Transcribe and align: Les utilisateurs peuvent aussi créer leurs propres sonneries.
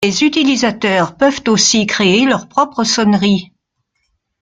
Les 0.03 0.23
utilisateurs 0.23 1.15
peuvent 1.15 1.43
aussi 1.47 1.85
créer 1.85 2.25
leurs 2.25 2.47
propres 2.49 2.83
sonneries. 2.83 3.51